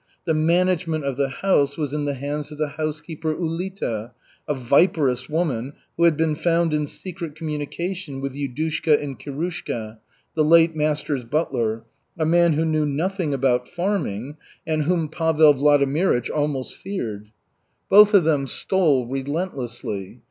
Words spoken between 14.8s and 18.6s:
whom Pavel Vladimirych almost feared. Both of them